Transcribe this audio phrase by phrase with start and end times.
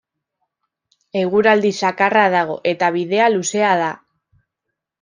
[1.21, 3.95] Eguraldi zakarra dago eta bidea luzea da.